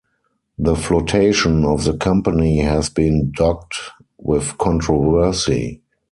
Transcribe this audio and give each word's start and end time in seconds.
The 0.57 0.75
flotation 0.75 1.63
of 1.63 1.83
the 1.83 1.95
company 1.95 2.57
has 2.61 2.89
been 2.89 3.31
dogged 3.35 3.73
with 4.17 4.57
controversy. 4.57 5.83